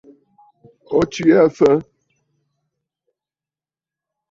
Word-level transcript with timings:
O 0.97 1.01
tswe 1.11 1.31
aa 1.41 1.49
fa? 1.57 1.71